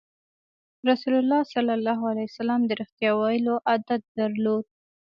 [0.89, 4.65] رسول الله ﷺ د رښتیا ویلو عادت درلود.